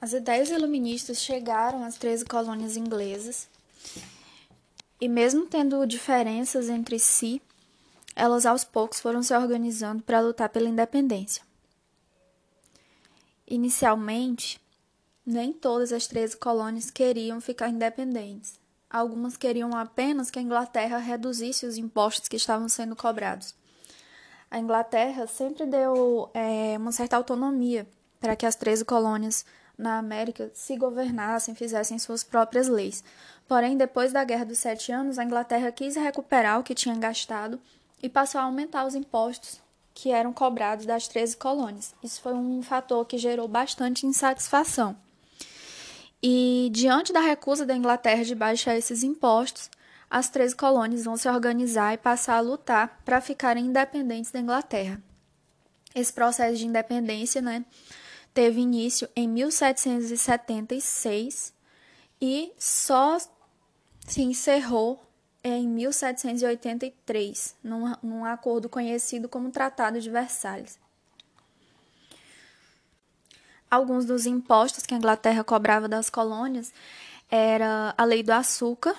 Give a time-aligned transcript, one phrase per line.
[0.00, 3.48] As ideias iluministas chegaram às 13 colônias inglesas
[5.00, 7.42] e, mesmo tendo diferenças entre si,
[8.14, 11.42] elas aos poucos foram se organizando para lutar pela independência.
[13.46, 14.60] Inicialmente,
[15.26, 18.58] nem todas as 13 colônias queriam ficar independentes.
[18.88, 23.54] Algumas queriam apenas que a Inglaterra reduzisse os impostos que estavam sendo cobrados.
[24.50, 27.86] A Inglaterra sempre deu é, uma certa autonomia
[28.18, 29.44] para que as 13 colônias
[29.78, 33.04] na América se governassem, fizessem suas próprias leis.
[33.46, 37.60] Porém, depois da Guerra dos Sete Anos, a Inglaterra quis recuperar o que tinha gastado
[38.02, 39.60] e passou a aumentar os impostos
[39.94, 41.94] que eram cobrados das 13 colônias.
[42.02, 44.96] Isso foi um fator que gerou bastante insatisfação.
[46.22, 49.70] E, diante da recusa da Inglaterra de baixar esses impostos,
[50.10, 55.00] as 13 colônias vão se organizar e passar a lutar para ficarem independentes da Inglaterra.
[55.94, 57.64] Esse processo de independência né,
[58.38, 61.52] teve início em 1776
[62.20, 63.18] e só
[64.06, 65.04] se encerrou
[65.42, 70.78] em 1783, num, num acordo conhecido como Tratado de Versalhes.
[73.68, 76.72] Alguns dos impostos que a Inglaterra cobrava das colônias
[77.28, 78.94] era a lei do açúcar.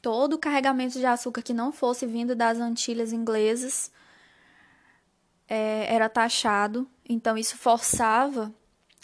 [0.00, 3.92] Todo o carregamento de açúcar que não fosse vindo das Antilhas inglesas
[5.46, 6.88] é, era taxado.
[7.08, 8.52] Então, isso forçava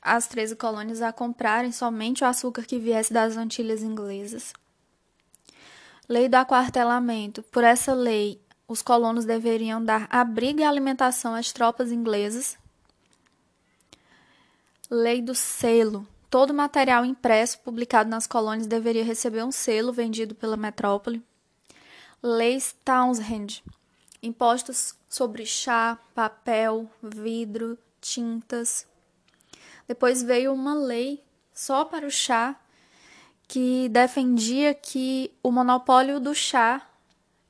[0.00, 4.52] as 13 colônias a comprarem somente o açúcar que viesse das Antilhas inglesas.
[6.08, 7.42] Lei do aquartelamento.
[7.42, 12.56] Por essa lei, os colonos deveriam dar abrigo e alimentação às tropas inglesas.
[14.90, 16.06] Lei do selo.
[16.30, 21.22] Todo material impresso publicado nas colônias deveria receber um selo vendido pela metrópole.
[22.22, 23.62] Leis Townshend.
[24.22, 28.86] Impostos sobre chá, papel, vidro, tintas.
[29.86, 32.54] Depois veio uma lei só para o chá
[33.46, 36.86] que defendia que o monopólio do chá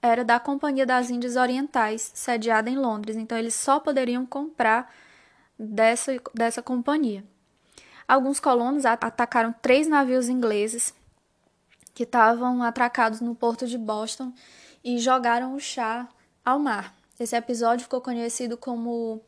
[0.00, 4.94] era da Companhia das Índias Orientais, sediada em Londres, então eles só poderiam comprar
[5.58, 7.24] dessa, dessa companhia.
[8.06, 10.94] Alguns colonos atacaram três navios ingleses
[11.92, 14.32] que estavam atracados no porto de Boston
[14.84, 16.08] e jogaram o chá
[16.44, 16.94] ao mar.
[17.18, 19.20] Esse episódio ficou conhecido como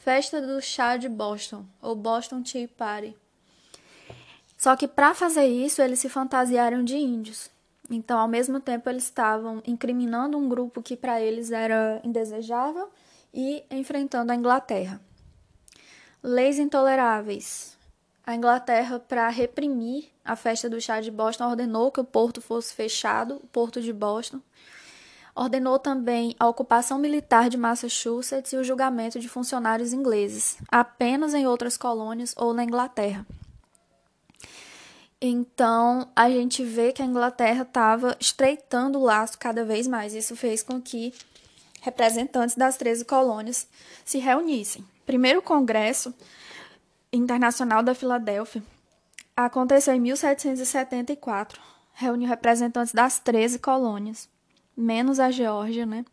[0.00, 3.14] Festa do Chá de Boston, ou Boston Tea Party.
[4.56, 7.50] Só que para fazer isso, eles se fantasiaram de índios.
[7.90, 12.88] Então, ao mesmo tempo, eles estavam incriminando um grupo que para eles era indesejável
[13.32, 14.98] e enfrentando a Inglaterra.
[16.22, 17.76] Leis intoleráveis.
[18.26, 22.72] A Inglaterra, para reprimir a festa do chá de Boston, ordenou que o porto fosse
[22.72, 24.40] fechado, o porto de Boston.
[25.34, 31.46] Ordenou também a ocupação militar de Massachusetts e o julgamento de funcionários ingleses, apenas em
[31.46, 33.26] outras colônias ou na Inglaterra.
[35.20, 40.14] Então, a gente vê que a Inglaterra estava estreitando o laço cada vez mais.
[40.14, 41.12] Isso fez com que
[41.82, 43.68] representantes das 13 colônias
[44.04, 44.84] se reunissem.
[45.04, 46.14] Primeiro Congresso
[47.12, 48.62] Internacional da Filadélfia
[49.36, 51.60] aconteceu em 1774.
[51.92, 54.28] Reuniu representantes das 13 colônias,
[54.80, 56.04] menos a Geórgia, né?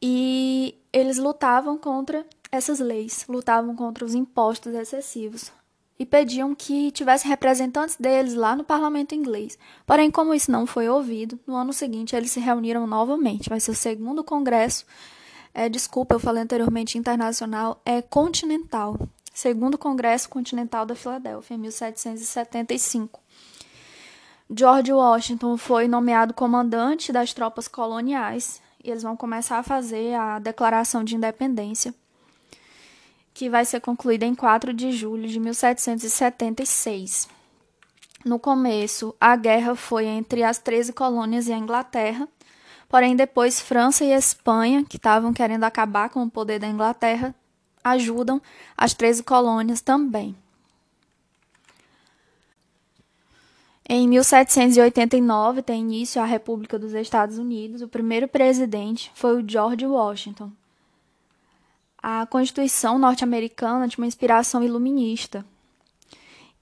[0.00, 5.52] E eles lutavam contra essas leis, lutavam contra os impostos excessivos,
[5.98, 9.58] e pediam que tivesse representantes deles lá no parlamento inglês.
[9.86, 13.48] Porém, como isso não foi ouvido, no ano seguinte eles se reuniram novamente.
[13.48, 14.84] Vai ser o segundo congresso.
[15.54, 18.98] É, desculpa, eu falei anteriormente internacional, é continental.
[19.32, 23.20] Segundo Congresso Continental da Filadélfia, em 1775.
[24.48, 30.38] George Washington foi nomeado comandante das tropas coloniais e eles vão começar a fazer a
[30.38, 31.94] Declaração de Independência
[33.36, 37.28] que vai ser concluída em 4 de julho de 1776.
[38.24, 42.26] No começo, a guerra foi entre as 13 colônias e a Inglaterra,
[42.88, 47.34] porém depois França e Espanha, que estavam querendo acabar com o poder da Inglaterra,
[47.84, 48.40] ajudam
[48.74, 50.34] as 13 colônias também.
[53.88, 57.82] Em 1789 tem início a República dos Estados Unidos.
[57.82, 60.50] O primeiro presidente foi o George Washington
[62.08, 65.44] a Constituição norte-americana tinha uma inspiração iluminista.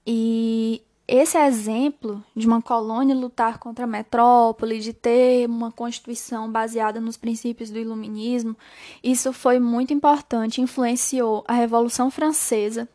[0.07, 6.99] E esse exemplo de uma colônia lutar contra a metrópole, de ter uma constituição baseada
[6.99, 8.57] nos princípios do iluminismo,
[9.03, 12.89] isso foi muito importante, influenciou a Revolução Francesa,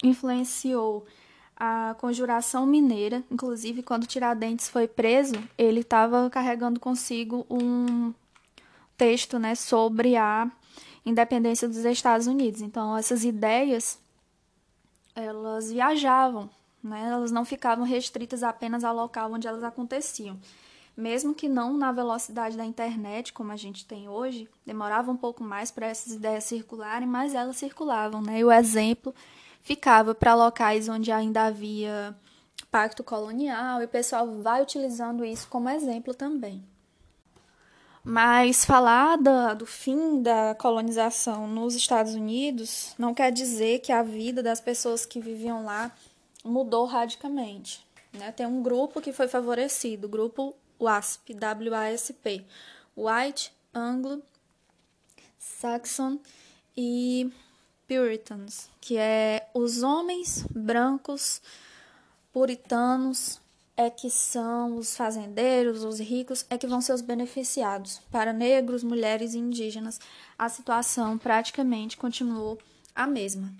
[0.00, 1.04] influenciou
[1.56, 8.12] a Conjuração Mineira, inclusive quando Tiradentes foi preso, ele estava carregando consigo um
[8.96, 10.50] texto, né, sobre a
[11.04, 12.60] independência dos Estados Unidos.
[12.60, 13.98] Então, essas ideias
[15.14, 16.50] elas viajavam,
[16.84, 17.08] né?
[17.10, 20.38] Elas não ficavam restritas apenas ao local onde elas aconteciam.
[20.94, 25.42] Mesmo que não na velocidade da internet, como a gente tem hoje, demorava um pouco
[25.42, 28.40] mais para essas ideias circularem, mas elas circulavam, né?
[28.40, 29.14] E o exemplo
[29.66, 32.16] ficava para locais onde ainda havia
[32.70, 36.64] pacto colonial, e o pessoal vai utilizando isso como exemplo também.
[38.04, 44.04] Mas falar da, do fim da colonização nos Estados Unidos não quer dizer que a
[44.04, 45.90] vida das pessoas que viviam lá
[46.44, 47.84] mudou radicalmente.
[48.12, 48.30] Né?
[48.30, 52.44] Tem um grupo que foi favorecido, o grupo WASP, W-A-S-P,
[52.96, 54.22] White, Anglo,
[55.36, 56.20] Saxon
[56.76, 57.32] e
[57.86, 61.40] Puritans, que é os homens brancos
[62.32, 63.40] puritanos
[63.76, 68.00] é que são os fazendeiros, os ricos, é que vão ser os beneficiados.
[68.10, 70.00] Para negros, mulheres e indígenas,
[70.38, 72.58] a situação praticamente continuou
[72.94, 73.52] a mesma.